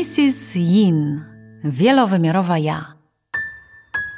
[0.00, 0.56] Mrs.
[0.56, 1.24] Yin,
[1.64, 2.94] wielowymiarowa ja.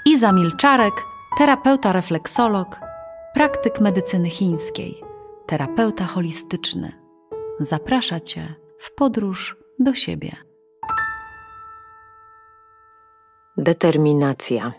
[0.07, 0.95] Iza Milczarek,
[1.39, 2.81] terapeuta refleksolog,
[3.35, 5.05] praktyk medycyny chińskiej,
[5.47, 6.93] terapeuta holistyczny.
[7.61, 10.37] Zaprasza Cię w podróż do siebie.
[13.57, 14.73] Determinacja.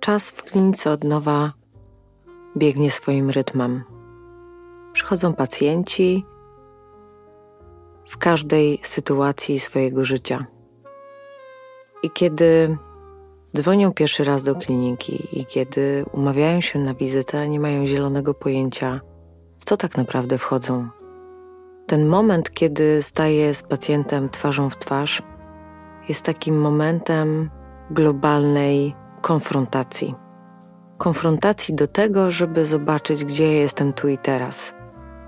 [0.00, 1.52] Czas w klinice od nowa
[2.56, 3.99] biegnie swoim rytmem.
[4.92, 6.24] Przychodzą pacjenci
[8.08, 10.46] w każdej sytuacji swojego życia.
[12.02, 12.78] I kiedy
[13.56, 19.00] dzwonią pierwszy raz do kliniki i kiedy umawiają się na wizytę, nie mają zielonego pojęcia,
[19.58, 20.88] w co tak naprawdę wchodzą.
[21.86, 25.22] Ten moment, kiedy staję z pacjentem twarzą w twarz,
[26.08, 27.50] jest takim momentem
[27.90, 30.14] globalnej konfrontacji.
[30.98, 34.79] Konfrontacji do tego, żeby zobaczyć, gdzie jestem tu i teraz.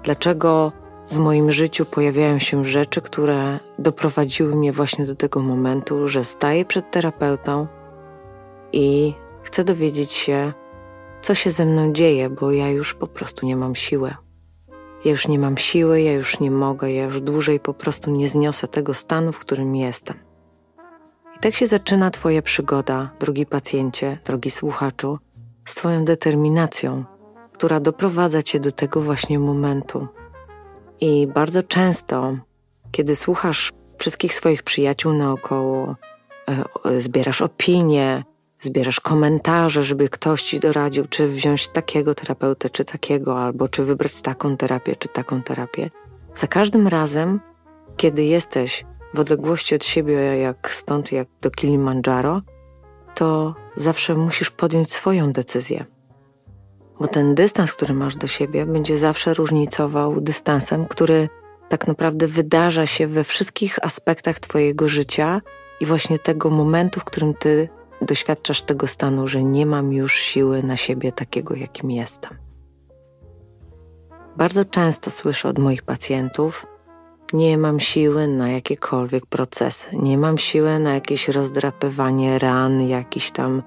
[0.04, 0.72] Dlaczego
[1.08, 6.64] w moim życiu pojawiają się rzeczy, które doprowadziły mnie właśnie do tego momentu, że staję
[6.64, 7.66] przed terapeutą
[8.72, 10.52] i chcę dowiedzieć się,
[11.20, 14.14] co się ze mną dzieje, bo ja już po prostu nie mam siły.
[15.04, 18.28] Ja już nie mam siły, ja już nie mogę, ja już dłużej po prostu nie
[18.28, 20.16] zniosę tego stanu, w którym jestem.
[21.36, 25.18] I tak się zaczyna Twoja przygoda, drogi pacjencie, drogi słuchaczu,
[25.64, 27.04] z Twoją determinacją,
[27.62, 30.08] która doprowadza Cię do tego właśnie momentu.
[31.00, 32.36] I bardzo często,
[32.92, 35.96] kiedy słuchasz wszystkich swoich przyjaciół naokoło,
[36.84, 38.24] e, zbierasz opinie,
[38.60, 44.22] zbierasz komentarze, żeby ktoś ci doradził, czy wziąć takiego terapeutę, czy takiego, albo czy wybrać
[44.22, 45.90] taką terapię, czy taką terapię.
[46.36, 47.40] Za każdym razem,
[47.96, 52.42] kiedy jesteś w odległości od siebie, jak stąd, jak do Kilimandżaro,
[53.14, 55.91] to zawsze musisz podjąć swoją decyzję.
[57.00, 61.28] Bo ten dystans, który masz do siebie, będzie zawsze różnicował dystansem, który
[61.68, 65.40] tak naprawdę wydarza się we wszystkich aspektach Twojego życia
[65.80, 67.68] i właśnie tego momentu, w którym Ty
[68.02, 72.38] doświadczasz tego stanu, że nie mam już siły na siebie takiego, jakim jestem.
[74.36, 76.66] Bardzo często słyszę od moich pacjentów,
[77.32, 83.62] nie mam siły na jakiekolwiek procesy, nie mam siły na jakieś rozdrapywanie ran, jakichś tam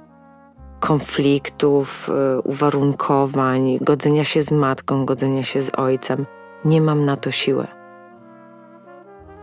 [0.85, 6.25] konfliktów, y, uwarunkowań, godzenia się z matką, godzenia się z ojcem.
[6.65, 7.67] Nie mam na to siły.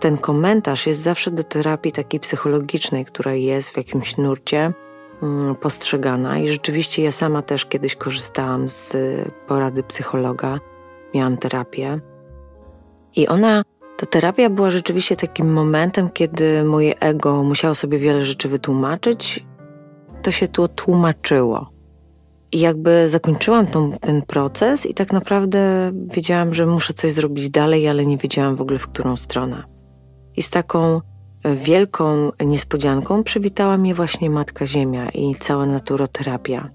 [0.01, 4.73] Ten komentarz jest zawsze do terapii takiej psychologicznej, która jest w jakimś nurcie
[5.23, 8.97] mm, postrzegana, i rzeczywiście ja sama też kiedyś korzystałam z
[9.47, 10.61] porady psychologa,
[11.15, 12.01] miałam terapię.
[13.17, 13.63] I ona
[13.97, 19.45] ta terapia była rzeczywiście takim momentem, kiedy moje ego musiało sobie wiele rzeczy wytłumaczyć.
[20.23, 21.71] To się tu tłumaczyło.
[22.53, 27.89] I jakby zakończyłam tą, ten proces, i tak naprawdę wiedziałam, że muszę coś zrobić dalej,
[27.89, 29.65] ale nie wiedziałam w ogóle w którą stronę.
[30.37, 31.01] I z taką
[31.45, 36.71] wielką niespodzianką przywitała mnie właśnie Matka Ziemia i cała naturoterapia.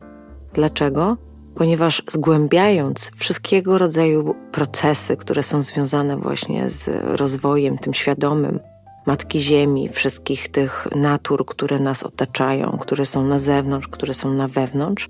[0.53, 1.17] Dlaczego?
[1.57, 8.59] ponieważ zgłębiając wszystkiego rodzaju procesy, które są związane właśnie z rozwojem tym świadomym
[9.07, 14.47] Matki Ziemi, wszystkich tych natur, które nas otaczają, które są na zewnątrz, które są na
[14.47, 15.09] wewnątrz,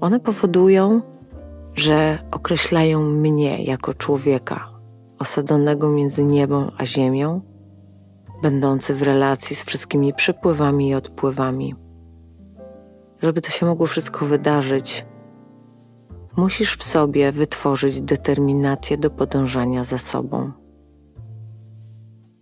[0.00, 1.02] one powodują,
[1.74, 4.68] że określają mnie jako człowieka
[5.18, 7.40] osadzonego między niebem a ziemią,
[8.42, 11.74] będący w relacji z wszystkimi przypływami i odpływami.
[13.22, 15.06] Żeby to się mogło wszystko wydarzyć,
[16.36, 20.52] musisz w sobie wytworzyć determinację do podążania za sobą.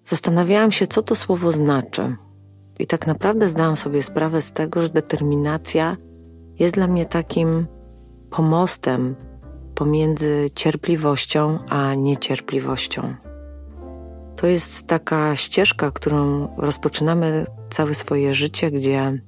[0.07, 2.17] Zastanawiałam się, co to słowo znaczy,
[2.79, 5.97] i tak naprawdę zdałam sobie sprawę z tego, że determinacja
[6.59, 7.67] jest dla mnie takim
[8.31, 9.17] pomostem
[9.75, 13.15] pomiędzy cierpliwością a niecierpliwością.
[14.37, 19.23] To jest taka ścieżka, którą rozpoczynamy całe swoje życie, gdzie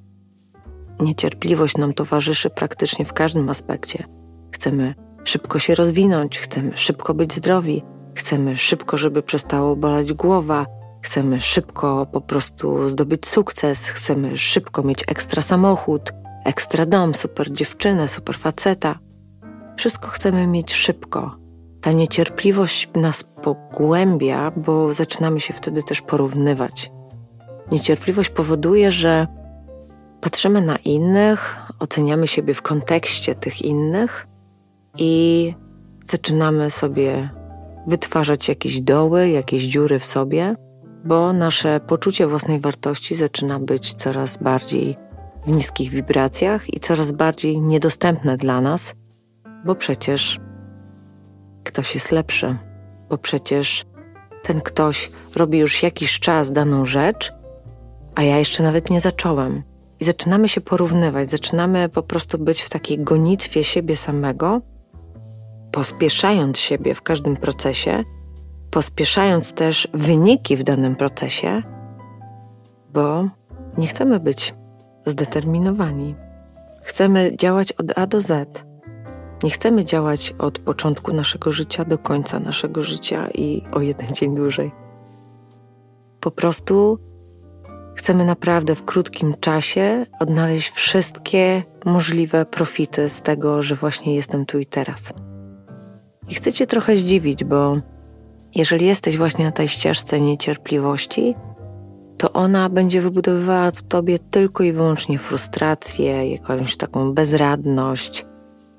[1.01, 4.19] niecierpliwość nam towarzyszy praktycznie w każdym aspekcie
[4.59, 4.95] Chcemy
[5.25, 7.83] szybko się rozwinąć, chcemy szybko być zdrowi,
[8.19, 10.67] chcemy szybko, żeby przestało bolać głowa,
[11.03, 16.13] chcemy szybko po prostu zdobyć sukces, chcemy szybko mieć ekstra samochód,
[16.45, 18.99] ekstra dom, super dziewczynę, super faceta.
[19.77, 21.37] Wszystko chcemy mieć szybko.
[21.81, 26.91] Ta niecierpliwość nas pogłębia, bo zaczynamy się wtedy też porównywać.
[27.73, 29.27] Niecierpliwość powoduje, że
[30.21, 34.27] patrzymy na innych, oceniamy siebie w kontekście tych innych
[34.97, 35.55] i
[36.05, 37.38] zaczynamy sobie
[37.89, 40.55] wytwarzać jakieś doły, jakieś dziury w sobie,
[41.05, 44.97] bo nasze poczucie własnej wartości zaczyna być coraz bardziej
[45.47, 48.95] w niskich wibracjach i coraz bardziej niedostępne dla nas,
[49.65, 50.41] bo przecież
[51.65, 52.59] ktoś jest lepszy,
[53.09, 53.85] bo przecież
[54.43, 57.33] ten ktoś robi już jakiś czas daną rzecz,
[58.15, 59.63] a ja jeszcze nawet nie zacząłem.
[60.01, 64.61] I zaczynamy się porównywać, zaczynamy po prostu być w takiej gonitwie siebie samego,
[65.73, 68.05] pospieszając siebie w każdym procesie,
[68.71, 71.63] pospieszając też wyniki w danym procesie,
[72.93, 73.29] bo
[73.79, 74.55] nie chcemy być
[75.07, 76.15] zdeterminowani.
[76.83, 78.65] Chcemy działać od A do Z.
[79.43, 84.35] Nie chcemy działać od początku naszego życia do końca naszego życia i o jeden dzień
[84.35, 84.73] dłużej.
[86.21, 86.99] Po prostu
[87.95, 94.59] chcemy naprawdę w krótkim czasie odnaleźć wszystkie możliwe profity z tego, że właśnie jestem tu
[94.59, 95.13] i teraz.
[96.29, 97.77] I chcę Cię trochę zdziwić, bo
[98.55, 101.35] jeżeli jesteś właśnie na tej ścieżce niecierpliwości,
[102.19, 108.27] to ona będzie wybudowywała w tobie tylko i wyłącznie frustrację, jakąś taką bezradność,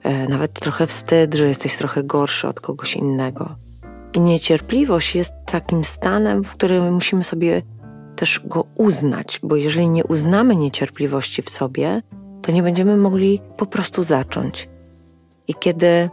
[0.04, 3.56] e, nawet trochę wstyd, że jesteś trochę gorszy od kogoś innego.
[4.14, 7.62] I niecierpliwość jest takim stanem, w którym musimy sobie
[8.16, 12.02] też go uznać, bo jeżeli nie uznamy niecierpliwości w sobie,
[12.42, 14.70] to nie będziemy mogli po prostu zacząć.
[15.48, 16.10] I kiedy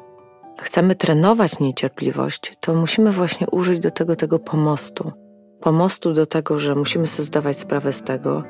[0.63, 5.13] chcemy trenować niecierpliwość, to musimy właśnie użyć do tego tego pomostu
[5.61, 8.43] pomostu do tego, że musimy sobie zdawać sprawę z tego,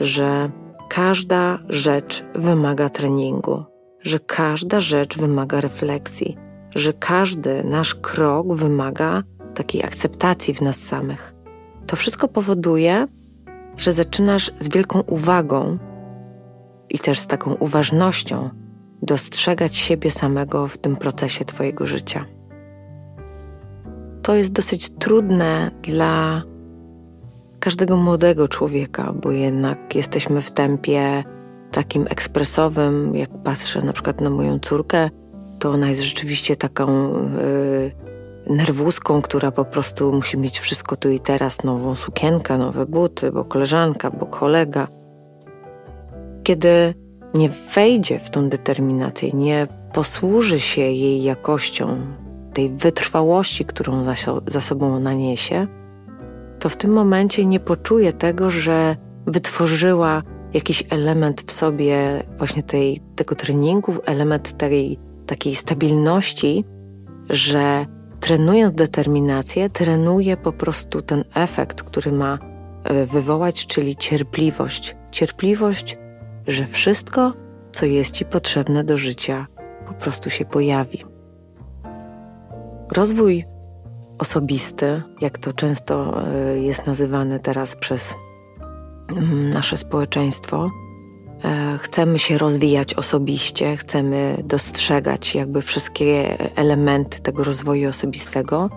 [0.00, 0.50] że
[0.88, 3.64] każda rzecz wymaga treningu,
[4.00, 6.36] że każda rzecz wymaga refleksji,
[6.74, 9.22] że każdy nasz krok wymaga
[9.54, 11.34] takiej akceptacji w nas samych.
[11.86, 13.06] To wszystko powoduje,
[13.76, 15.78] że zaczynasz z wielką uwagą
[16.90, 18.50] i też z taką uważnością
[19.04, 22.24] dostrzegać siebie samego w tym procesie Twojego życia.
[24.22, 26.42] To jest dosyć trudne dla
[27.60, 31.24] każdego młodego człowieka, bo jednak jesteśmy w tempie
[31.70, 33.16] takim ekspresowym.
[33.16, 35.10] Jak patrzę na przykład na moją córkę,
[35.58, 41.20] to ona jest rzeczywiście taką yy, nerwuską, która po prostu musi mieć wszystko tu i
[41.20, 44.88] teraz: nową sukienkę, nowe buty, bo koleżanka, bo kolega.
[46.42, 46.94] Kiedy
[47.34, 52.00] nie wejdzie w tą determinację, nie posłuży się jej jakością,
[52.52, 54.14] tej wytrwałości, którą za,
[54.46, 55.66] za sobą naniesie,
[56.58, 58.96] to w tym momencie nie poczuje tego, że
[59.26, 60.22] wytworzyła
[60.54, 66.64] jakiś element w sobie właśnie tej, tego treningu, element tej takiej stabilności,
[67.30, 67.86] że
[68.20, 72.38] trenując determinację, trenuje po prostu ten efekt, który ma
[72.84, 74.96] e, wywołać, czyli cierpliwość.
[75.10, 75.98] Cierpliwość,
[76.46, 77.32] że wszystko,
[77.72, 79.46] co jest Ci potrzebne do życia,
[79.86, 81.04] po prostu się pojawi.
[82.92, 83.44] Rozwój
[84.18, 88.14] osobisty, jak to często e, jest nazywane teraz przez
[89.10, 90.70] mm, nasze społeczeństwo.
[91.44, 98.70] E, chcemy się rozwijać osobiście, chcemy dostrzegać jakby wszystkie elementy tego rozwoju osobistego.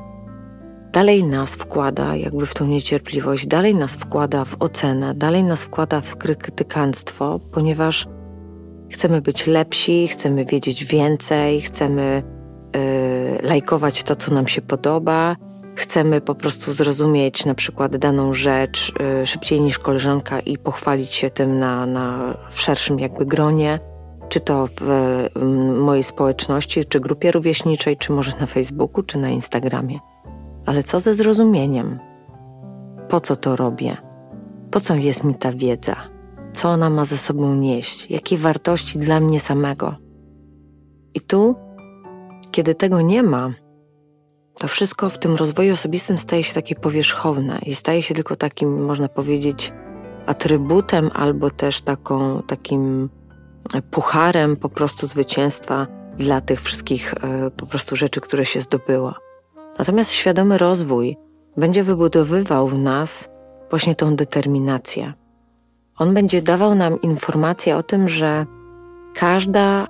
[0.92, 6.01] Dalej nas wkłada jakby w tą niecierpliwość, dalej nas wkłada w ocenę, dalej nas wkłada
[6.01, 8.07] w krytykanstwo, ponieważ
[8.92, 12.24] chcemy być lepsi, chcemy wiedzieć więcej, chcemy
[12.75, 15.36] Y, lajkować to, co nam się podoba.
[15.75, 21.30] Chcemy po prostu zrozumieć na przykład daną rzecz y, szybciej niż koleżanka i pochwalić się
[21.30, 23.80] tym na, na, w szerszym jakby gronie,
[24.30, 25.28] czy to w
[25.80, 30.00] mojej społeczności, czy grupie rówieśniczej, czy może na Facebooku, czy na Instagramie.
[30.68, 32.00] Ale co ze zrozumieniem?
[33.09, 33.97] Po co to robię?
[34.71, 35.95] Po co jest mi ta wiedza?
[36.54, 38.12] Co ona ma ze sobą nieść?
[38.12, 39.95] Jakie wartości dla mnie samego?
[41.14, 41.56] I tu
[42.52, 43.54] kiedy tego nie ma,
[44.57, 48.86] to wszystko w tym rozwoju osobistym staje się takie powierzchowne i staje się tylko takim,
[48.86, 49.74] można powiedzieć,
[50.26, 53.09] atrybutem albo też taką, takim
[53.92, 59.27] pucharem po prostu zwycięstwa dla tych wszystkich e, po prostu rzeczy, które się zdobyło.
[59.80, 61.18] Natomiast świadomy rozwój
[61.57, 63.30] będzie wybudowywał w nas
[63.69, 65.14] właśnie tą determinację.
[65.98, 68.46] On będzie dawał nam informację o tym, że
[69.16, 69.88] każda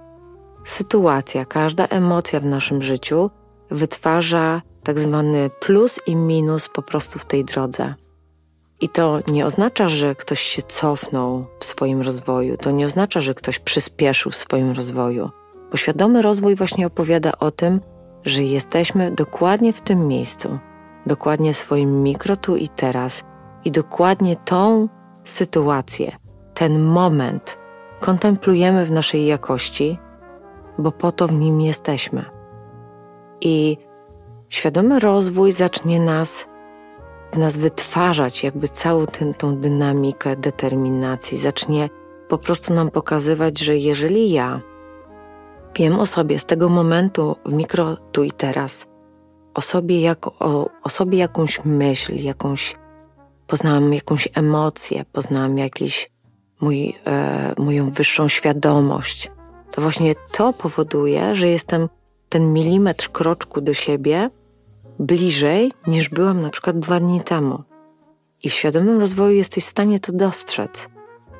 [0.66, 3.30] sytuacja, każda emocja w naszym życiu
[3.72, 7.96] wytwarza tak zwany plus i minus po prostu w tej drodze.
[8.82, 13.34] I to nie oznacza, że ktoś się cofnął w swoim rozwoju, to nie oznacza, że
[13.34, 15.30] ktoś przyspieszył w swoim rozwoju,
[15.72, 17.82] bo świadomy rozwój właśnie opowiada o tym,
[18.28, 20.60] że jesteśmy dokładnie w tym miejscu,
[21.06, 23.24] dokładnie w swoim mikro tu i teraz
[23.66, 24.88] i dokładnie tą
[25.24, 26.12] sytuację,
[26.54, 27.58] ten moment
[28.00, 30.00] kontemplujemy w naszej jakości
[30.78, 32.26] bo po to w nim jesteśmy.
[33.42, 33.78] I
[34.50, 36.48] świadomy rozwój zacznie nas
[37.32, 41.90] w nas wytwarzać jakby całą tę, tą dynamikę determinacji, zacznie
[42.28, 44.62] po prostu nam pokazywać, że jeżeli ja
[45.78, 48.86] wiem o sobie z tego momentu w mikro tu i teraz,
[49.54, 52.76] o sobie, jako, o, o sobie jakąś myśl, jakąś,
[53.48, 56.12] poznałam jakąś emocję, poznałam jakiś
[56.62, 59.32] mój, e, moją wyższą świadomość,
[59.72, 61.90] to właśnie to powoduje, że jestem
[62.30, 64.30] ten milimetr kroczku do siebie
[65.00, 67.64] bliżej niż byłam na przykład dwa dni temu.
[68.44, 70.90] I w świadomym rozwoju jesteś w stanie to dostrzec.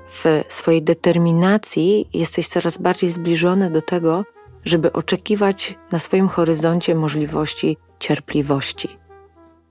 [0.08, 4.24] W swojej determinacji jesteś coraz bardziej zbliżony do tego,
[4.64, 8.98] żeby oczekiwać na swoim horyzoncie możliwości cierpliwości.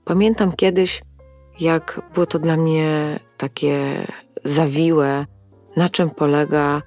[0.05, 1.01] Pamiętam kiedyś,
[1.59, 4.07] jak było to dla mnie takie
[4.43, 5.25] zawiłe,
[5.75, 6.81] na czym polega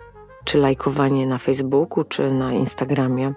[0.44, 3.34] czy lajkowanie na Facebooku, czy na Instagramie.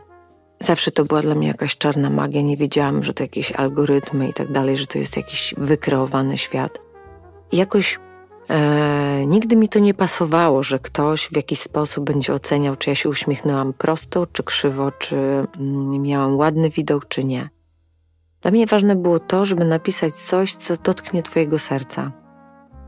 [0.59, 2.41] Zawsze to była dla mnie jakaś czarna magia.
[2.41, 6.79] Nie wiedziałam, że to jakieś algorytmy i tak dalej, że to jest jakiś wykreowany świat.
[7.51, 7.99] I jakoś
[8.49, 12.95] e, nigdy mi to nie pasowało, że ktoś w jakiś sposób będzie oceniał, czy ja
[12.95, 15.15] się uśmiechnęłam prosto, czy krzywo, czy
[15.59, 17.49] mm, miałam ładny widok, czy nie.
[18.41, 22.23] Dla mnie ważne było to, żeby napisać coś, co dotknie Twojego serca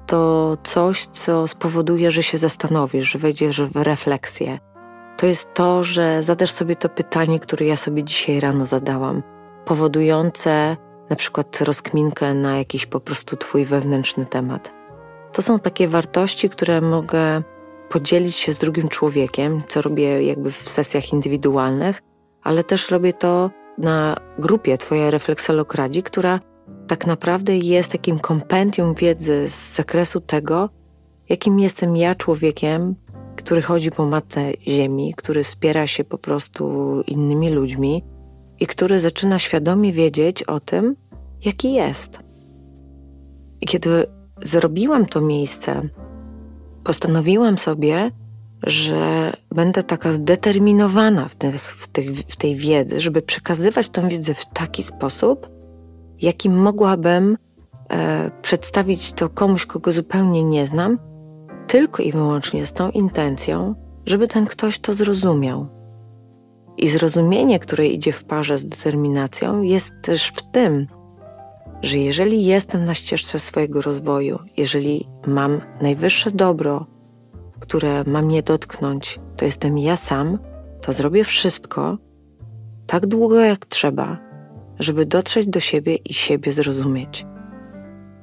[0.05, 4.59] to coś, co spowoduje, że się zastanowisz, że wejdziesz w refleksję.
[5.17, 9.23] To jest to, że zadasz sobie to pytanie, które ja sobie dzisiaj rano zadałam,
[9.65, 10.77] powodujące
[11.09, 14.71] na przykład rozkminkę na jakiś po prostu Twój wewnętrzny temat.
[15.35, 17.41] To są takie wartości, które mogę
[17.89, 22.01] podzielić się z drugim człowiekiem, co robię jakby w sesjach indywidualnych,
[22.43, 26.39] ale też robię to na grupie Twoja refleksolokradzi, która
[26.87, 30.69] tak naprawdę jest takim kompendium wiedzy z zakresu tego,
[31.29, 32.95] jakim jestem ja człowiekiem,
[33.35, 38.03] który chodzi po matce ziemi, który wspiera się po prostu innymi ludźmi
[38.59, 40.95] i który zaczyna świadomie wiedzieć o tym,
[41.45, 42.19] jaki jest.
[43.61, 45.89] I kiedy zrobiłam to miejsce,
[46.83, 48.11] postanowiłam sobie,
[48.63, 54.33] że będę taka zdeterminowana w, tych, w, tych, w tej wiedzy, żeby przekazywać tą wiedzę
[54.33, 55.49] w taki sposób,
[56.21, 57.37] jakim mogłabym
[57.89, 60.99] e, przedstawić to komuś, kogo zupełnie nie znam,
[61.67, 63.75] tylko i wyłącznie z tą intencją,
[64.05, 65.67] żeby ten ktoś to zrozumiał.
[66.77, 70.87] I zrozumienie, które idzie w parze z determinacją, jest też w tym,
[71.85, 76.85] że jeżeli jestem na ścieżce swojego rozwoju, jeżeli mam najwyższe dobro,
[77.59, 80.39] które ma mnie dotknąć, to jestem ja sam,
[80.81, 81.97] to zrobię wszystko
[82.87, 84.17] tak długo jak trzeba,
[84.79, 87.25] żeby dotrzeć do siebie i siebie zrozumieć.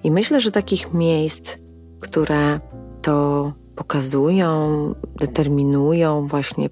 [0.04, 1.56] I myślę, że takich miejsc,
[2.00, 2.60] które
[3.02, 6.68] to pokazują, determinują, właśnie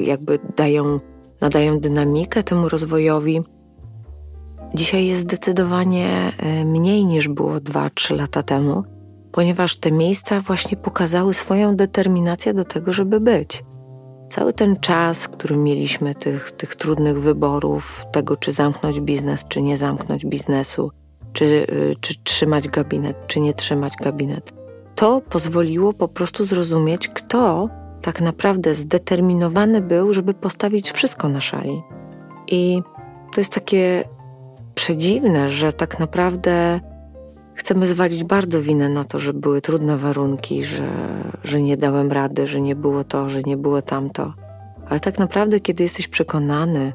[0.00, 1.00] jakby dają,
[1.40, 3.42] nadają dynamikę temu rozwojowi,
[4.74, 8.84] dzisiaj jest zdecydowanie e, mniej niż było 2-3 lata temu,
[9.32, 13.64] ponieważ te miejsca właśnie pokazały swoją determinację do tego, żeby być
[14.28, 19.76] cały ten czas, który mieliśmy tych, tych trudnych wyborów, tego czy zamknąć biznes, czy nie
[19.76, 20.90] zamknąć biznesu,
[21.32, 24.52] czy, y, czy trzymać gabinet, czy nie trzymać gabinet,
[24.94, 27.68] to pozwoliło po prostu zrozumieć, kto
[28.02, 31.82] tak naprawdę zdeterminowany był, żeby postawić wszystko na szali.
[32.46, 32.82] I
[33.34, 34.04] to jest takie
[34.78, 36.80] przedziwne, że tak naprawdę
[37.54, 40.90] chcemy zwalić bardzo winę na to, że były trudne warunki, że,
[41.44, 44.34] że nie dałem rady, że nie było to, że nie było tamto.
[44.88, 46.92] Ale tak naprawdę, kiedy jesteś przekonany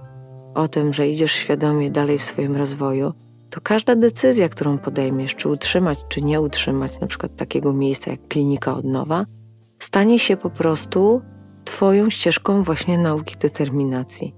[0.55, 3.13] o tym, że idziesz świadomie dalej w swoim rozwoju,
[3.49, 8.27] to każda decyzja, którą podejmiesz, czy utrzymać, czy nie utrzymać na przykład takiego miejsca jak
[8.27, 9.25] klinika od nowa,
[9.79, 11.21] stanie się po prostu
[11.65, 14.35] Twoją ścieżką właśnie nauki determinacji.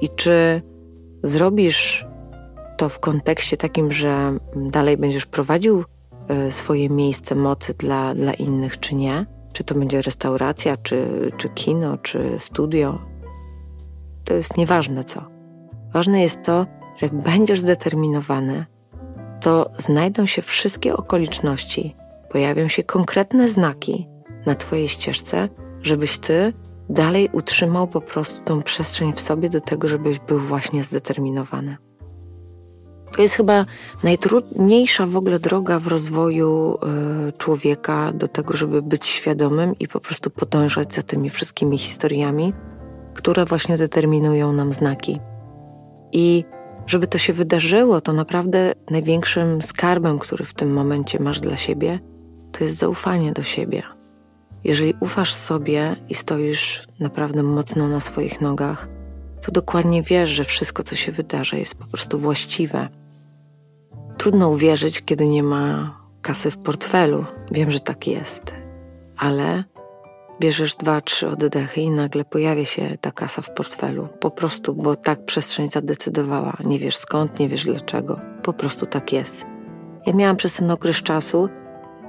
[0.00, 0.62] I czy
[1.22, 2.06] zrobisz
[2.76, 5.84] to w kontekście takim, że dalej będziesz prowadził
[6.28, 9.26] e, swoje miejsce mocy dla, dla innych, czy nie.
[9.52, 12.98] Czy to będzie restauracja, czy, czy kino, czy studio.
[14.24, 15.22] To jest nieważne co.
[15.92, 16.66] Ważne jest to,
[16.96, 18.66] że jak będziesz zdeterminowany,
[19.40, 21.96] to znajdą się wszystkie okoliczności,
[22.30, 24.08] pojawią się konkretne znaki
[24.46, 25.48] na Twojej ścieżce,
[25.82, 26.52] żebyś Ty
[26.88, 31.76] dalej utrzymał po prostu tą przestrzeń w sobie do tego, żebyś był właśnie zdeterminowany.
[33.16, 33.66] To jest chyba
[34.02, 36.78] najtrudniejsza w ogóle droga w rozwoju
[37.28, 42.52] y, człowieka do tego, żeby być świadomym i po prostu podążać za tymi wszystkimi historiami,
[43.14, 45.20] które właśnie determinują nam znaki.
[46.12, 46.44] I
[46.86, 52.00] żeby to się wydarzyło, to naprawdę największym skarbem, który w tym momencie masz dla siebie,
[52.52, 53.82] to jest zaufanie do siebie.
[54.64, 58.88] Jeżeli ufasz sobie i stoisz naprawdę mocno na swoich nogach,
[59.46, 62.88] to dokładnie wiesz, że wszystko, co się wydarza, jest po prostu właściwe
[64.18, 67.24] Trudno uwierzyć, kiedy nie ma kasy w portfelu.
[67.50, 68.54] Wiem, że tak jest,
[69.16, 69.64] ale
[70.40, 74.08] bierzesz dwa, trzy oddechy i nagle pojawia się ta kasa w portfelu.
[74.20, 76.56] Po prostu, bo tak przestrzeń zadecydowała.
[76.64, 78.20] Nie wiesz skąd, nie wiesz dlaczego.
[78.42, 79.46] Po prostu tak jest.
[80.06, 81.48] Ja miałam przez ten okres czasu,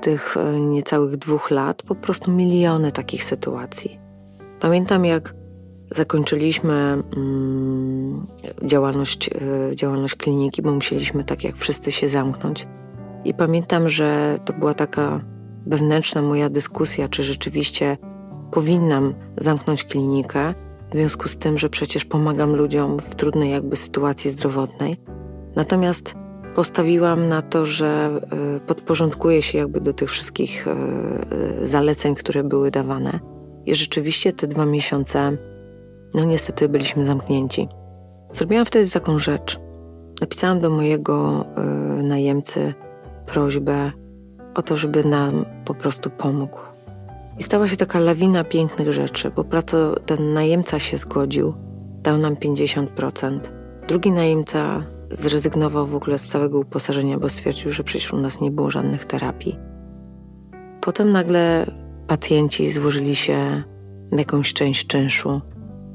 [0.01, 3.99] tych e, niecałych dwóch lat, po prostu miliony takich sytuacji.
[4.59, 5.33] Pamiętam, jak
[5.95, 8.27] zakończyliśmy mm,
[8.63, 9.29] działalność,
[9.71, 12.67] y, działalność kliniki, bo musieliśmy tak jak wszyscy się zamknąć.
[13.25, 15.21] I pamiętam, że to była taka
[15.65, 17.97] wewnętrzna moja dyskusja, czy rzeczywiście
[18.51, 20.53] powinnam zamknąć klinikę,
[20.91, 24.97] w związku z tym, że przecież pomagam ludziom w trudnej jakby sytuacji zdrowotnej.
[25.55, 26.15] Natomiast
[26.55, 28.21] postawiłam na to, że
[28.57, 33.19] y, podporządkuję się jakby do tych wszystkich y, zaleceń, które były dawane.
[33.65, 35.37] I rzeczywiście te dwa miesiące
[36.15, 37.67] no niestety byliśmy zamknięci.
[38.33, 39.59] Zrobiłam wtedy taką rzecz.
[40.21, 41.45] Napisałam do mojego
[41.99, 42.73] y, najemcy
[43.25, 43.91] prośbę
[44.55, 46.59] o to, żeby nam po prostu pomógł.
[47.39, 51.53] I stała się taka lawina pięknych rzeczy, bo praco, ten najemca się zgodził,
[52.01, 53.39] dał nam 50%.
[53.87, 58.51] Drugi najemca zrezygnował w ogóle z całego uposażenia, bo stwierdził, że przecież u nas nie
[58.51, 59.59] było żadnych terapii.
[60.81, 61.65] Potem nagle
[62.07, 63.63] pacjenci złożyli się
[64.11, 65.41] na jakąś część czynszu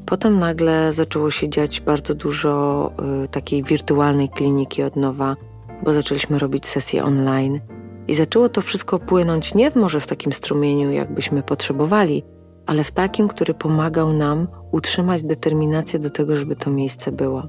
[0.07, 2.93] Potem nagle zaczęło się dziać bardzo dużo
[3.25, 5.37] y, takiej wirtualnej kliniki od nowa,
[5.85, 7.61] bo zaczęliśmy robić sesje online
[8.09, 12.23] i zaczęło to wszystko płynąć nie może w takim strumieniu, jakbyśmy potrzebowali,
[12.67, 17.49] ale w takim, który pomagał nam utrzymać determinację do tego, żeby to miejsce było.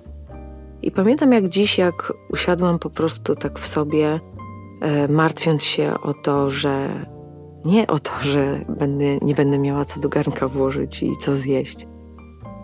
[0.82, 4.20] I pamiętam jak dziś, jak usiadłam po prostu tak w sobie,
[4.82, 7.06] e, martwiąc się o to, że
[7.66, 11.88] nie o to, że będę, nie będę miała co do garnka włożyć i co zjeść,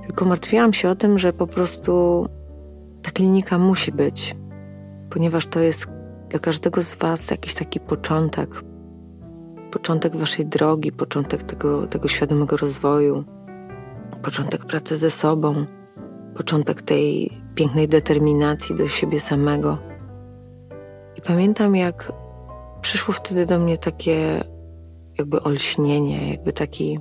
[0.07, 2.25] tylko martwiłam się o tym, że po prostu
[3.01, 4.35] ta klinika musi być,
[5.09, 5.87] ponieważ to jest
[6.29, 8.63] dla każdego z Was jakiś taki początek.
[9.71, 13.23] Początek Waszej drogi, początek tego, tego świadomego rozwoju,
[14.23, 15.65] początek pracy ze sobą,
[16.35, 19.77] początek tej pięknej determinacji do siebie samego.
[21.17, 22.11] I pamiętam, jak
[22.81, 24.43] przyszło wtedy do mnie takie
[25.17, 26.99] jakby olśnienie, jakby taki,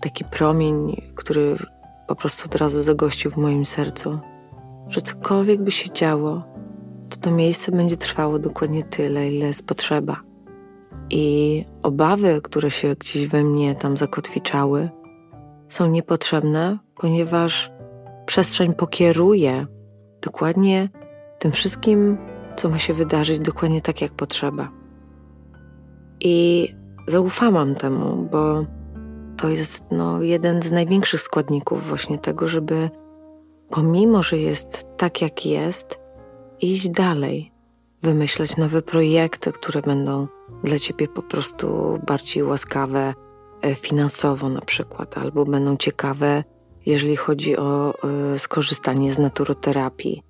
[0.00, 1.56] taki promień, który
[2.06, 4.18] po prostu od razu zagościł w moim sercu,
[4.88, 6.42] że cokolwiek by się działo,
[7.10, 10.20] to to miejsce będzie trwało dokładnie tyle, ile jest potrzeba.
[11.10, 14.90] I obawy, które się gdzieś we mnie tam zakotwiczały,
[15.68, 17.72] są niepotrzebne, ponieważ
[18.26, 19.66] przestrzeń pokieruje
[20.22, 20.88] dokładnie
[21.38, 22.18] tym wszystkim,
[22.56, 24.70] co ma się wydarzyć, dokładnie tak, jak potrzeba.
[26.20, 26.68] I
[27.08, 28.64] zaufałam temu, bo
[29.36, 32.90] to jest no, jeden z największych składników właśnie tego, żeby
[33.70, 35.98] pomimo, że jest tak jak jest,
[36.60, 37.52] iść dalej,
[38.02, 40.26] wymyślać nowe projekty, które będą
[40.64, 43.14] dla ciebie po prostu bardziej łaskawe
[43.62, 46.44] e, finansowo na przykład, albo będą ciekawe,
[46.86, 47.94] jeżeli chodzi o
[48.34, 50.22] y, skorzystanie z naturoterapii.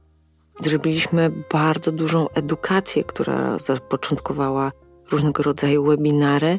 [0.60, 4.72] Zrobiliśmy bardzo dużą edukację, która zapoczątkowała
[5.10, 6.58] różnego rodzaju webinary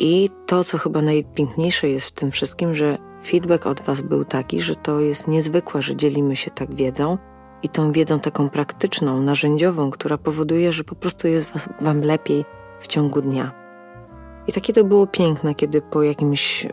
[0.00, 4.60] i to, co chyba najpiękniejsze jest w tym wszystkim, że feedback od Was był taki,
[4.60, 7.18] że to jest niezwykłe, że dzielimy się tak wiedzą
[7.62, 12.44] i tą wiedzą taką praktyczną, narzędziową, która powoduje, że po prostu jest was, Wam lepiej
[12.78, 13.52] w ciągu dnia.
[14.46, 16.70] I takie to było piękne, kiedy po jakimś y,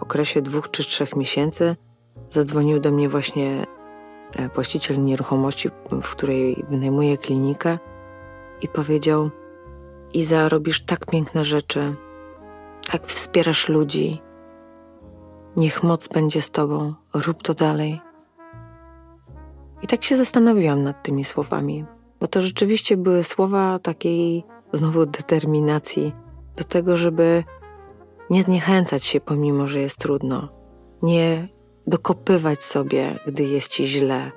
[0.00, 1.76] okresie dwóch czy trzech miesięcy
[2.30, 3.66] zadzwonił do mnie właśnie
[4.36, 5.68] e, właściciel nieruchomości,
[6.02, 7.78] w której wynajmuję klinikę
[8.62, 9.30] i powiedział:
[10.14, 11.94] Iza, robisz tak piękne rzeczy,
[12.92, 14.22] tak wspierasz ludzi.
[15.56, 18.00] Niech moc będzie z Tobą, rób to dalej.
[19.82, 21.84] I tak się zastanowiłam nad tymi słowami,
[22.20, 26.12] bo to rzeczywiście były słowa takiej znowu determinacji
[26.56, 27.44] do tego, żeby
[28.30, 30.48] nie zniechęcać się, pomimo że jest trudno,
[31.02, 31.48] nie
[31.86, 34.32] dokopywać sobie, gdy jest ci źle,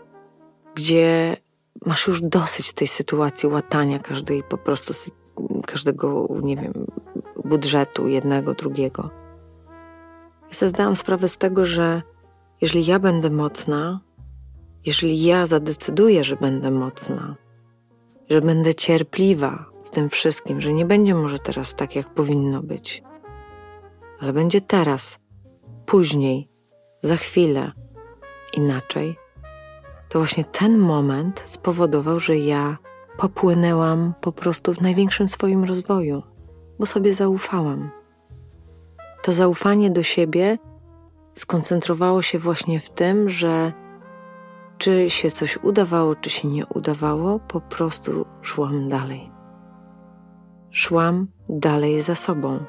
[0.76, 1.38] gdzie
[1.86, 4.94] masz już dosyć tej sytuacji łatania każdej po prostu
[5.66, 6.88] każdego, nie wiem,
[7.46, 9.10] budżetu jednego, drugiego.
[10.48, 12.02] Ja sobie zdałam sprawę z tego, że
[12.62, 14.00] jeżeli ja będę mocna,
[14.86, 17.36] jeżeli ja zadecyduję, że będę mocna,
[18.30, 23.04] że będę cierpliwa w tym wszystkim, że nie będzie może teraz tak, jak powinno być,
[24.20, 25.20] ale będzie teraz,
[25.86, 26.50] później,
[27.04, 27.72] za chwilę,
[28.58, 29.16] inaczej,
[30.10, 32.78] to właśnie ten moment spowodował, że ja
[33.18, 36.33] popłynęłam po prostu w największym swoim rozwoju
[36.80, 37.90] bo sobie zaufałam.
[39.24, 40.58] To zaufanie do siebie
[41.34, 43.72] skoncentrowało się właśnie w tym, że
[44.78, 49.32] czy się coś udawało, czy się nie udawało, po prostu szłam dalej.
[50.72, 52.60] Szłam dalej za sobą.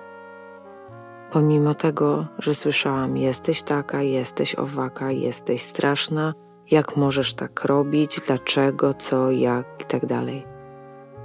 [1.30, 6.34] pomimo tego, że słyszałam: Jesteś taka, jesteś owaka, jesteś straszna,
[6.70, 10.46] jak możesz tak robić, dlaczego, co, jak i tak dalej.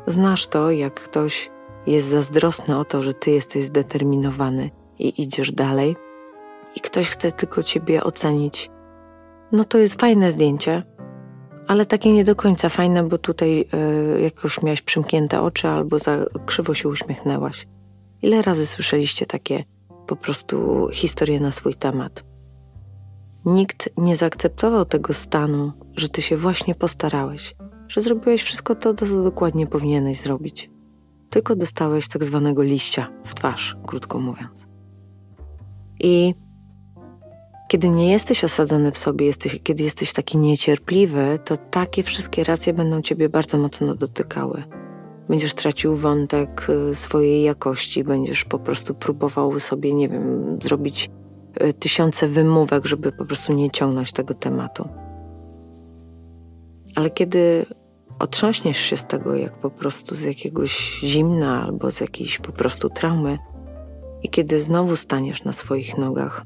[0.07, 1.51] Znasz to, jak ktoś
[1.91, 5.95] jest zazdrosny o to, że ty jesteś zdeterminowany i idziesz dalej,
[6.75, 8.69] i ktoś chce tylko ciebie ocenić.
[9.51, 10.83] No to jest fajne zdjęcie,
[11.67, 13.65] ale takie nie do końca fajne, bo tutaj
[14.13, 17.67] yy, jak już miałaś przymknięte oczy albo za krzywo się uśmiechnęłaś.
[18.21, 19.63] Ile razy słyszeliście takie
[20.07, 22.23] po prostu historie na swój temat?
[23.45, 27.55] Nikt nie zaakceptował tego stanu, że ty się właśnie postarałeś,
[27.87, 30.69] że zrobiłeś wszystko to, co dokładnie powinieneś zrobić.
[31.29, 34.67] Tylko dostałeś tak zwanego liścia w twarz, krótko mówiąc.
[35.99, 36.35] I
[37.67, 42.73] kiedy nie jesteś osadzony w sobie, jesteś, kiedy jesteś taki niecierpliwy, to takie wszystkie racje
[42.73, 44.63] będą ciebie bardzo mocno dotykały.
[45.29, 51.09] Będziesz tracił wątek y, swojej jakości, będziesz po prostu próbował sobie, nie wiem, zrobić
[51.63, 54.89] y, tysiące wymówek, żeby po prostu nie ciągnąć tego tematu.
[56.95, 57.65] Ale kiedy
[58.19, 62.89] otrząśniesz się z tego, jak po prostu z jakiegoś zimna albo z jakiejś po prostu
[62.89, 63.37] traumy,
[64.23, 66.45] i kiedy znowu staniesz na swoich nogach,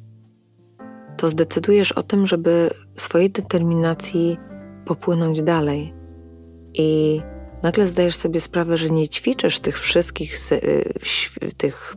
[1.17, 4.37] to zdecydujesz o tym, żeby swojej determinacji
[4.85, 5.93] popłynąć dalej.
[6.73, 7.21] I
[7.63, 11.95] nagle zdajesz sobie sprawę, że nie ćwiczysz tych wszystkich y, tych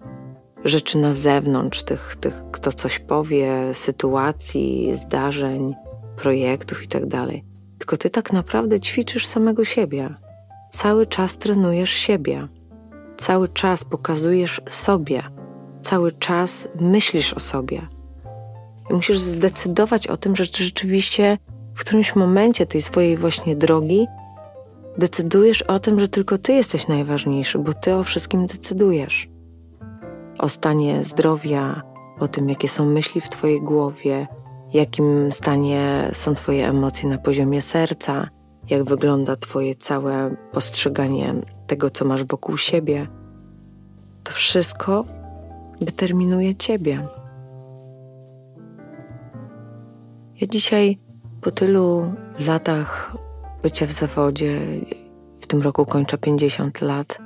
[0.64, 5.74] rzeczy na zewnątrz, tych, tych kto coś powie, sytuacji, zdarzeń,
[6.16, 7.26] projektów itd.
[7.78, 10.14] Tylko ty tak naprawdę ćwiczysz samego siebie.
[10.70, 12.48] Cały czas trenujesz siebie.
[13.18, 15.22] Cały czas pokazujesz sobie.
[15.82, 17.88] Cały czas myślisz o sobie
[18.90, 21.38] i musisz zdecydować o tym, że rzeczywiście
[21.74, 24.06] w którymś momencie tej swojej właśnie drogi
[24.98, 29.28] decydujesz o tym, że tylko ty jesteś najważniejszy, bo ty o wszystkim decydujesz.
[30.38, 31.82] O stanie zdrowia,
[32.20, 34.26] o tym, jakie są myśli w twojej głowie,
[34.76, 38.28] jakim stanie są twoje emocje na poziomie serca,
[38.70, 41.34] jak wygląda twoje całe postrzeganie
[41.66, 43.06] tego, co masz wokół siebie.
[44.24, 45.04] To wszystko
[45.80, 47.08] determinuje ciebie.
[50.40, 50.98] Ja dzisiaj
[51.40, 53.16] po tylu latach
[53.62, 54.60] bycia w zawodzie,
[55.40, 57.18] w tym roku kończę 50 lat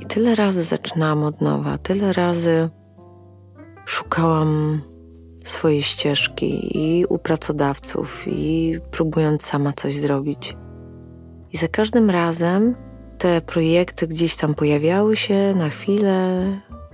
[0.00, 2.70] i tyle razy zaczynałam od nowa, tyle razy
[3.86, 4.80] szukałam
[5.44, 10.56] swojej ścieżki i u pracodawców, i próbując sama coś zrobić.
[11.52, 12.74] I za każdym razem
[13.18, 16.46] te projekty gdzieś tam pojawiały się na chwilę,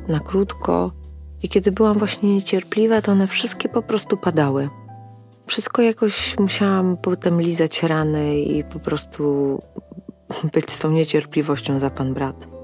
[0.08, 0.92] na krótko,
[1.42, 4.68] i kiedy byłam właśnie niecierpliwa, to one wszystkie po prostu padały
[5.50, 9.58] wszystko jakoś musiałam potem lizać rany i po prostu
[10.52, 12.59] być z tą niecierpliwością za pan brat.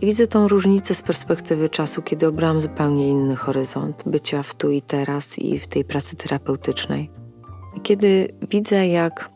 [0.00, 4.70] I widzę tą różnicę z perspektywy czasu, kiedy obrałam zupełnie inny horyzont bycia w tu
[4.70, 7.10] i teraz i w tej pracy terapeutycznej.
[7.82, 9.30] Kiedy widzę, jak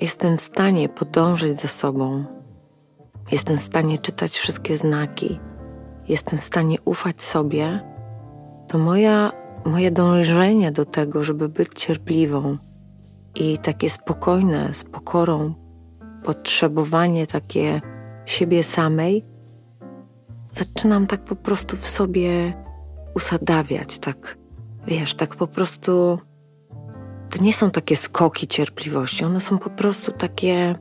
[0.00, 2.24] jestem w stanie podążyć za sobą,
[3.32, 5.40] jestem w stanie czytać wszystkie znaki,
[6.08, 7.80] jestem w stanie ufać sobie,
[8.68, 9.32] to moja
[9.64, 12.58] moje dążenie do tego, żeby być cierpliwą
[13.34, 15.54] i takie spokojne, z pokorą,
[16.24, 17.80] potrzebowanie takie
[18.26, 19.24] siebie samej,
[20.52, 22.54] zaczynam tak po prostu w sobie
[23.14, 24.38] usadawiać, tak
[24.86, 26.18] wiesz, tak po prostu.
[27.30, 30.74] To nie są takie skoki cierpliwości, one są po prostu takie,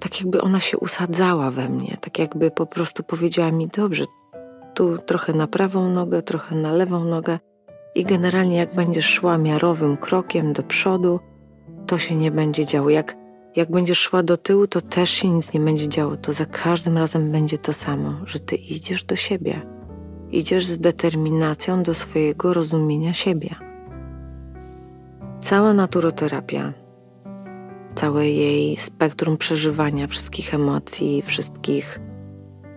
[0.00, 4.04] tak jakby ona się usadzała we mnie, tak jakby po prostu powiedziała mi: Dobrze,
[4.74, 7.38] tu trochę na prawą nogę, trochę na lewą nogę,
[7.94, 11.20] i generalnie, jak będziesz szła miarowym krokiem do przodu,
[11.86, 12.90] to się nie będzie działo.
[12.90, 13.16] Jak,
[13.56, 16.16] jak będziesz szła do tyłu, to też się nic nie będzie działo.
[16.16, 19.60] To za każdym razem będzie to samo, że ty idziesz do siebie.
[20.30, 23.54] Idziesz z determinacją do swojego rozumienia siebie.
[25.40, 26.72] Cała naturoterapia,
[27.94, 32.00] całe jej spektrum przeżywania wszystkich emocji, wszystkich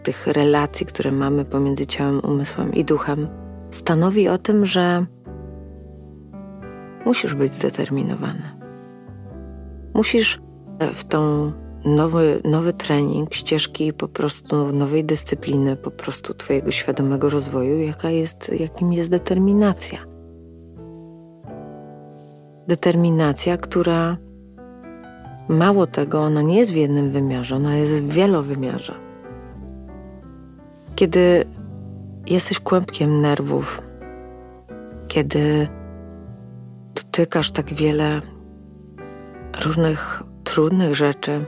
[0.03, 3.27] tych relacji, które mamy pomiędzy ciałem, umysłem i duchem
[3.71, 5.05] stanowi o tym, że
[7.05, 8.51] musisz być zdeterminowany.
[9.93, 10.44] Musisz
[10.79, 11.51] w tą
[11.85, 18.51] nowy, nowy trening, ścieżki po prostu nowej dyscypliny, po prostu Twojego świadomego rozwoju, jaka jest,
[18.59, 19.99] jakim jest determinacja.
[22.67, 24.17] Determinacja, która
[25.49, 28.93] mało tego, ona nie jest w jednym wymiarze, ona jest w wielowymiarze.
[30.95, 31.45] Kiedy
[32.27, 33.81] jesteś kłębkiem nerwów,
[35.07, 35.67] kiedy
[36.95, 38.21] dotykasz tak wiele
[39.65, 40.23] różnych
[40.55, 41.45] trudnych rzeczy,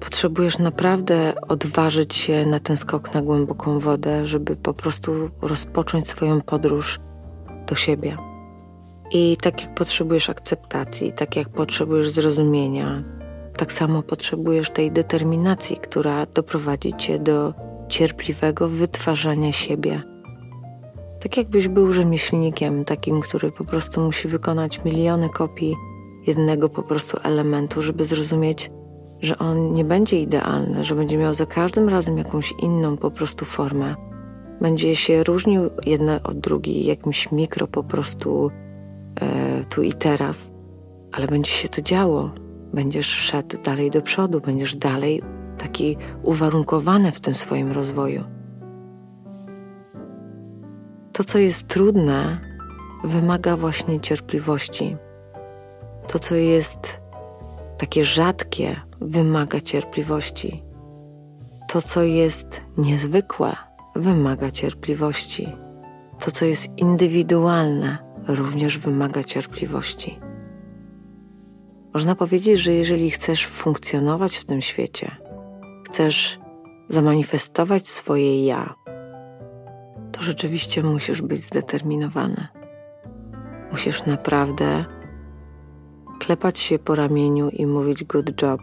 [0.00, 6.40] potrzebujesz naprawdę odważyć się na ten skok na głęboką wodę, żeby po prostu rozpocząć swoją
[6.40, 7.00] podróż
[7.66, 8.16] do siebie.
[9.12, 13.02] I tak jak potrzebujesz akceptacji, tak jak potrzebujesz zrozumienia,
[13.56, 17.54] tak samo potrzebujesz tej determinacji, która doprowadzi cię do
[17.88, 20.02] cierpliwego wytwarzania siebie.
[21.20, 25.76] Tak jakbyś był rzemieślnikiem, takim, który po prostu musi wykonać miliony kopii
[26.26, 28.70] jednego po prostu elementu, żeby zrozumieć,
[29.20, 33.44] że on nie będzie idealny, że będzie miał za każdym razem jakąś inną po prostu
[33.44, 33.94] formę.
[34.60, 38.50] Będzie się różnił jedne od drugiej, jakimś mikro po prostu
[39.20, 40.50] e, tu i teraz,
[41.12, 42.30] ale będzie się to działo.
[42.74, 45.22] Będziesz szedł dalej do przodu, będziesz dalej
[45.58, 48.24] taki uwarunkowany w tym swoim rozwoju.
[51.12, 52.40] To, co jest trudne,
[53.04, 54.96] wymaga właśnie cierpliwości.
[56.08, 57.00] To, co jest
[57.78, 60.62] takie rzadkie, wymaga cierpliwości.
[61.68, 63.56] To, co jest niezwykłe,
[63.96, 65.56] wymaga cierpliwości.
[66.24, 70.20] To, co jest indywidualne, również wymaga cierpliwości.
[71.94, 75.16] Można powiedzieć, że jeżeli chcesz funkcjonować w tym świecie,
[75.86, 76.38] chcesz
[76.88, 78.74] zamanifestować swoje ja,
[80.12, 82.46] to rzeczywiście musisz być zdeterminowany.
[83.72, 84.84] Musisz naprawdę
[86.26, 88.60] klepać się po ramieniu i mówić good job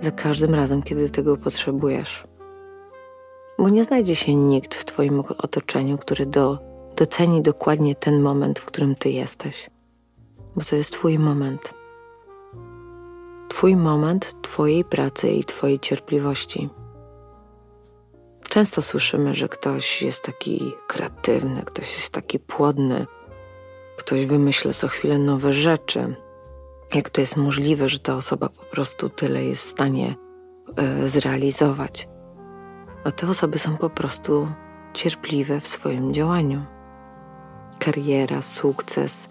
[0.00, 2.24] za każdym razem, kiedy tego potrzebujesz.
[3.58, 6.58] Bo nie znajdzie się nikt w Twoim otoczeniu, który do,
[6.96, 9.70] doceni dokładnie ten moment, w którym Ty jesteś.
[10.56, 11.74] Bo to jest Twój moment.
[13.48, 16.68] Twój moment Twojej pracy i Twojej cierpliwości.
[18.48, 23.06] Często słyszymy, że ktoś jest taki kreatywny, ktoś jest taki płodny,
[23.96, 26.14] ktoś wymyśla co chwilę nowe rzeczy,
[26.94, 30.14] jak to jest możliwe, że ta osoba po prostu tyle jest w stanie
[31.04, 32.08] y, zrealizować.
[33.04, 34.48] A te osoby są po prostu
[34.94, 36.64] cierpliwe w swoim działaniu.
[37.78, 39.28] Kariera, sukces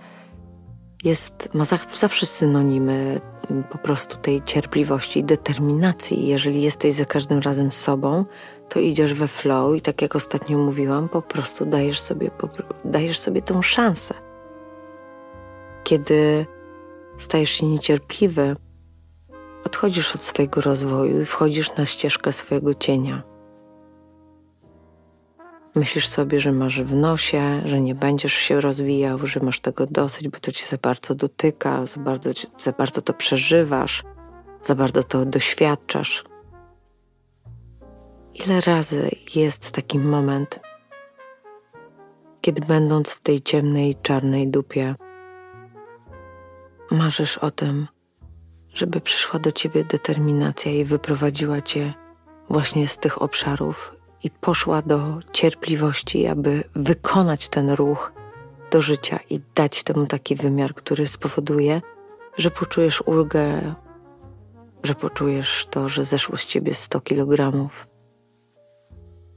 [1.03, 3.21] jest, ma zawsze synonimy
[3.69, 6.27] po prostu tej cierpliwości i determinacji.
[6.27, 8.25] Jeżeli jesteś za każdym razem sobą,
[8.69, 12.31] to idziesz we flow i tak jak ostatnio mówiłam, po prostu dajesz sobie,
[12.85, 14.13] dajesz sobie tą szansę.
[15.83, 16.45] Kiedy
[17.23, 18.55] stajesz się niecierpliwy,
[19.65, 23.23] odchodzisz od swojego rozwoju i wchodzisz na ścieżkę swojego cienia.
[25.75, 30.27] Myślisz sobie, że masz w nosie, że nie będziesz się rozwijał, że masz tego dosyć,
[30.27, 34.03] bo to cię za bardzo dotyka, za bardzo, za bardzo to przeżywasz,
[34.63, 36.23] za bardzo to doświadczasz.
[38.33, 40.59] Ile razy jest taki moment,
[42.41, 44.95] kiedy będąc w tej ciemnej, czarnej dupie,
[46.91, 47.87] marzysz o tym,
[48.73, 51.93] żeby przyszła do ciebie determinacja i wyprowadziła cię
[52.49, 58.13] właśnie z tych obszarów i poszła do cierpliwości, aby wykonać ten ruch
[58.71, 61.81] do życia i dać temu taki wymiar, który spowoduje,
[62.37, 63.75] że poczujesz ulgę,
[64.83, 67.87] że poczujesz to, że zeszło z ciebie 100 kilogramów,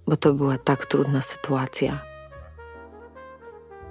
[0.06, 2.02] bo to była tak trudna sytuacja.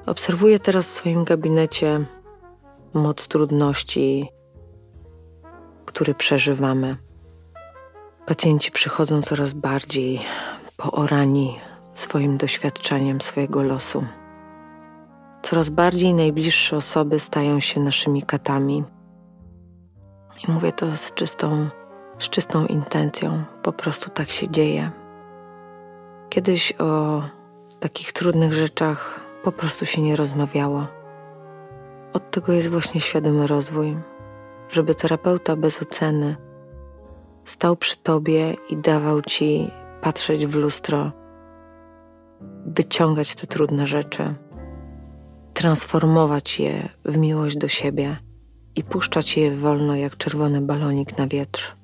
[0.06, 2.06] Obserwuję teraz w swoim gabinecie
[2.94, 4.30] moc trudności,
[5.86, 6.98] który przeżywamy.
[8.26, 10.22] Pacjenci przychodzą coraz bardziej
[10.78, 11.60] poorani
[11.94, 14.06] swoim doświadczeniem swojego losu.
[15.42, 18.84] Coraz bardziej najbliższe osoby stają się naszymi katami.
[20.48, 21.70] I mówię to z czystą,
[22.20, 24.92] z czystą intencją, po prostu tak się dzieje.
[26.30, 27.24] Kiedyś o
[27.80, 30.88] takich trudnych rzeczach po prostu się nie rozmawiało
[32.14, 33.98] od tego jest właśnie świadomy rozwój,
[34.70, 36.36] żeby terapeuta bez oceny
[37.46, 39.72] stał przy tobie i dawał ci
[40.02, 41.12] patrzeć w lustro,
[42.66, 44.36] wyciągać te trudne rzeczy,
[45.54, 48.18] transformować je w miłość do siebie
[48.76, 51.76] i puszczać je wolno jak czerwony balonik na wiatr.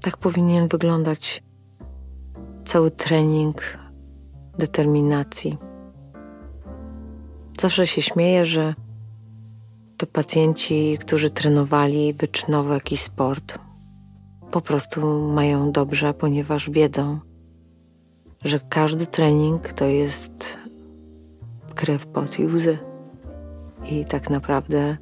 [0.00, 1.42] Tak powinien wyglądać
[2.64, 3.78] cały trening
[4.58, 5.67] determinacji
[7.60, 8.74] Zawsze się śmieję, że
[9.96, 13.58] to pacjenci, którzy trenowali wyczynowo jakiś sport,
[14.50, 17.20] po prostu mają dobrze, ponieważ wiedzą,
[18.44, 20.58] że każdy trening to jest
[21.74, 22.78] krew, pot i łzy.
[23.90, 24.96] I tak naprawdę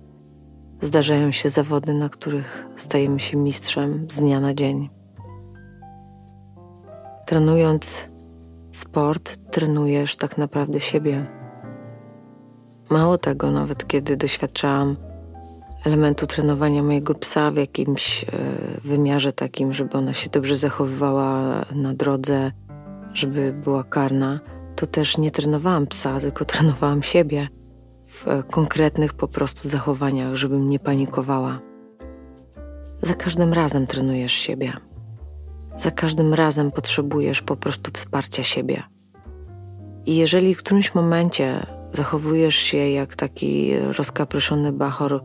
[0.83, 4.91] zdarzają się zawody, na których stajemy się mistrzem z dnia na dzień.
[7.27, 8.09] Trenując
[8.71, 11.27] sport, trenujesz tak naprawdę siebie
[12.91, 14.97] Mało tego, nawet kiedy doświadczałam
[15.85, 18.29] elementu trenowania mojego psa w jakimś e,
[18.85, 22.53] wymiarze takim, żeby ona się dobrze zachowywała na drodze,
[23.13, 24.41] żeby była karna,
[24.77, 27.49] to też nie trenowałam psa, tylko trenowałam siebie
[28.07, 31.61] w konkretnych po prostu zachowaniach, żebym nie panikowała.
[33.03, 34.73] Za każdym razem trenujesz siebie.
[35.77, 38.83] Za każdym razem potrzebujesz po prostu wsparcia siebie.
[40.07, 45.25] I jeżeli w którymś momencie zachowujesz się jak taki rozkapryszony bachor,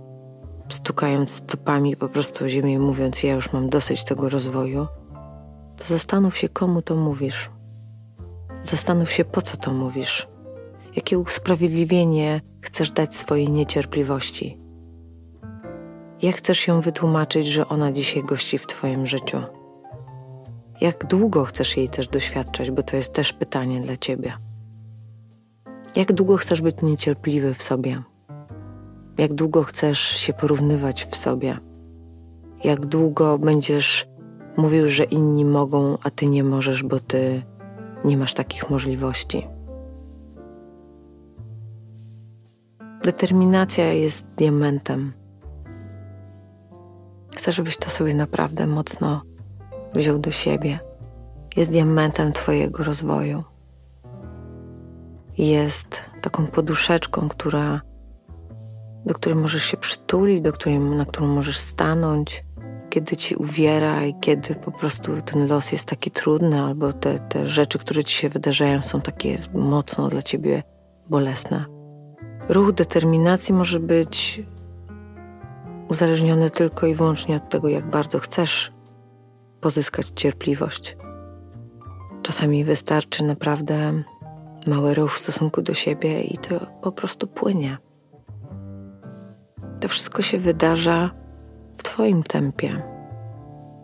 [0.70, 4.88] stukając stopami po prostu o ziemię, mówiąc: Ja już mam dosyć tego rozwoju,
[5.78, 7.50] to zastanów się, komu to mówisz.
[8.64, 10.28] Zastanów się, po co to mówisz.
[10.96, 14.60] Jakie usprawiedliwienie chcesz dać swojej niecierpliwości?
[16.22, 19.38] Jak chcesz ją wytłumaczyć, że ona dzisiaj gości w Twoim życiu?
[20.82, 24.51] Jak długo chcesz jej też doświadczać, bo to jest też pytanie dla Ciebie.
[25.96, 28.04] Jak długo chcesz być niecierpliwy w sobie?
[29.18, 31.58] Jak długo chcesz się porównywać w sobie?
[32.64, 34.08] Jak długo będziesz
[34.58, 37.44] mówił, że inni mogą, a ty nie możesz, bo ty
[38.06, 39.48] nie masz takich możliwości?
[43.04, 45.14] Determinacja jest diamentem.
[47.36, 49.22] Chcę, żebyś to sobie naprawdę mocno
[49.94, 50.80] wziął do siebie.
[51.58, 53.51] Jest diamentem Twojego rozwoju.
[55.38, 57.82] Jest taką poduszeczką, która,
[59.06, 62.46] do której możesz się przytulić, do której, na którą możesz stanąć,
[62.90, 67.48] kiedy ci uwiera i kiedy po prostu ten los jest taki trudny, albo te, te
[67.48, 70.64] rzeczy, które ci się wydarzają, są takie mocno dla ciebie
[71.10, 71.66] bolesne.
[72.50, 74.44] Ruch determinacji może być
[75.90, 78.72] uzależniony tylko i wyłącznie od tego, jak bardzo chcesz
[79.62, 80.98] pozyskać cierpliwość.
[82.22, 84.04] Czasami wystarczy naprawdę
[84.68, 87.78] mały ruch w stosunku do siebie i to po prostu płynie.
[89.80, 91.12] To wszystko się wydarza
[91.78, 92.82] w Twoim tempie.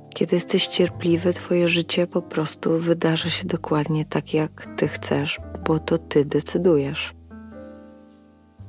[0.10, 5.80] Kiedy jesteś cierpliwy, Twoje życie po prostu wydarza się dokładnie tak, jak Ty chcesz, bo
[5.80, 7.14] to Ty decydujesz.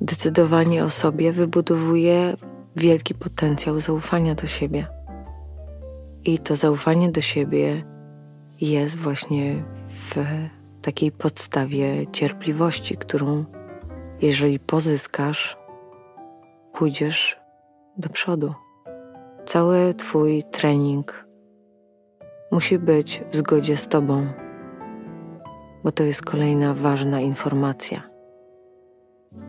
[0.00, 2.36] Decydowanie o sobie wybudowuje
[2.76, 4.86] wielki potencjał zaufania do siebie.
[6.24, 7.84] I to zaufanie do siebie
[8.60, 10.16] jest właśnie w
[10.88, 13.44] takiej podstawie cierpliwości, którą,
[14.22, 15.56] jeżeli pozyskasz,
[16.72, 17.40] pójdziesz
[17.96, 18.54] do przodu.
[19.44, 21.26] Cały Twój trening
[22.52, 24.26] musi być w zgodzie z Tobą,
[25.84, 28.02] bo to jest kolejna ważna informacja.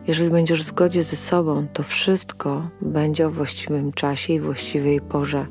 [0.06, 5.46] Jeżeli będziesz w zgodzie ze sobą, to wszystko będzie o właściwym czasie i właściwej porze.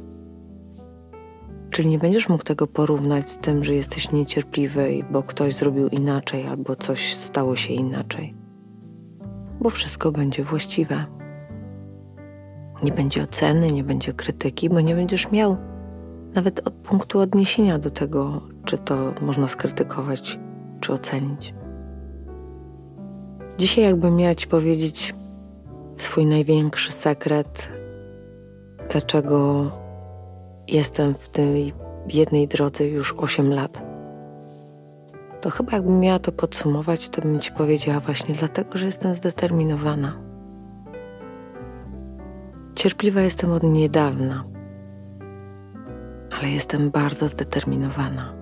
[1.69, 6.47] Czyli nie będziesz mógł tego porównać z tym, że jesteś niecierpliwy, bo ktoś zrobił inaczej
[6.47, 8.33] albo coś stało się inaczej.
[9.61, 11.05] Bo wszystko będzie właściwe.
[12.83, 15.57] Nie będzie oceny, nie będzie krytyki, bo nie będziesz miał
[16.33, 20.39] nawet od punktu odniesienia do tego, czy to można skrytykować,
[20.79, 21.53] czy ocenić.
[23.57, 25.15] Dzisiaj, jakbym miała Ci powiedzieć
[25.97, 27.69] swój największy sekret,
[28.91, 29.71] dlaczego
[30.73, 31.73] jestem w tej
[32.07, 33.81] jednej drodze już 8 lat,
[35.41, 40.13] to chyba jakbym miała to podsumować, to bym Ci powiedziała właśnie dlatego, że jestem zdeterminowana.
[42.75, 44.43] Cierpliwa jestem od niedawna,
[46.39, 48.33] ale jestem bardzo zdeterminowana.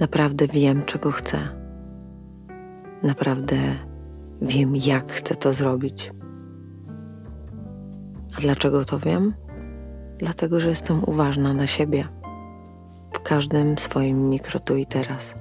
[0.00, 1.66] Naprawdę wiem, czego chcę
[3.02, 3.56] naprawdę
[4.42, 6.12] wiem, jak chcę to zrobić.
[8.38, 9.34] A dlaczego to wiem?
[10.18, 12.08] Dlatego, że jestem uważna na siebie
[13.12, 15.34] w każdym swoim mikro tu i teraz.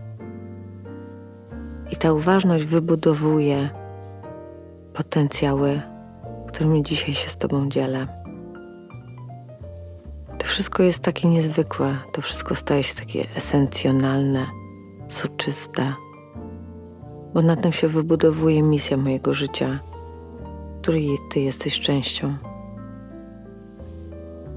[1.92, 3.70] I ta uważność wybudowuje
[4.94, 5.82] potencjały,
[6.48, 8.08] którymi dzisiaj się z Tobą dzielę.
[10.38, 14.46] To wszystko jest takie niezwykłe, to wszystko staje się takie esencjonalne,
[15.08, 15.94] soczyste
[17.36, 19.80] bo na tym się wybudowuje misja mojego życia,
[20.82, 22.38] której Ty jesteś częścią.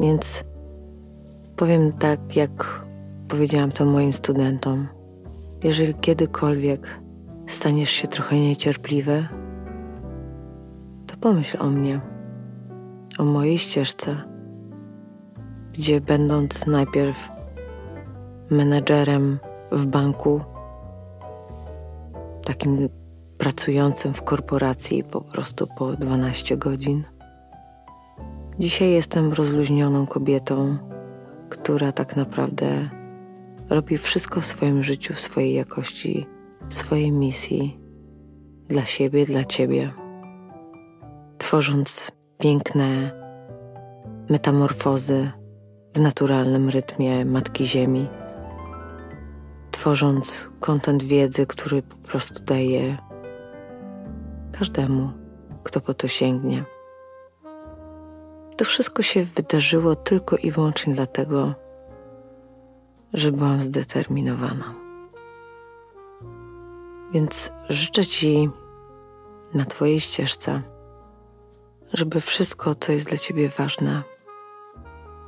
[0.01, 0.45] Więc
[1.57, 2.85] powiem tak, jak
[3.29, 4.89] powiedziałam to moim studentom.
[5.65, 7.01] Jeżeli kiedykolwiek
[7.47, 9.29] staniesz się trochę niecierpliwy,
[11.07, 12.01] to pomyśl o mnie,
[13.19, 14.17] o mojej ścieżce,
[15.73, 17.31] gdzie będąc najpierw
[18.51, 19.39] menedżerem
[19.73, 20.41] w banku,
[22.45, 22.89] takim
[23.39, 27.05] pracującym w korporacji po prostu po 12 godzin.
[28.59, 30.77] Dzisiaj jestem rozluźnioną kobietą,
[31.49, 32.89] która tak naprawdę
[33.71, 36.27] robi wszystko w swoim życiu, w swojej jakości,
[36.69, 37.81] w swojej misji,
[38.69, 39.93] dla siebie, dla ciebie,
[41.39, 43.11] tworząc piękne
[44.31, 45.31] metamorfozy
[45.95, 48.09] w naturalnym rytmie Matki Ziemi,
[49.71, 52.99] tworząc kontent wiedzy, który po prostu daje
[54.53, 55.11] każdemu,
[55.65, 56.65] kto po to sięgnie.
[58.59, 61.55] To wszystko się wydarzyło tylko i wyłącznie dlatego,
[63.15, 64.75] że byłam zdeterminowana.
[67.13, 68.51] Więc życzę Ci
[69.55, 70.63] na Twojej ścieżce,
[71.93, 74.03] żeby wszystko, co jest dla Ciebie ważne,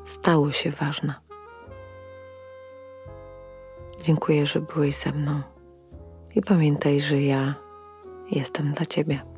[0.04, 1.14] stało się ważne.
[4.02, 5.40] Dziękuję, że byłeś ze mną
[6.34, 7.54] i pamiętaj, że ja
[8.30, 9.29] jestem dla Ciebie.